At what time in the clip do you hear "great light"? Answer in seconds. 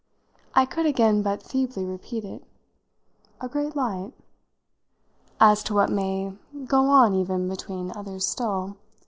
3.47-4.13